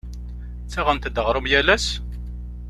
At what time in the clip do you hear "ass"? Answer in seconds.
1.75-1.87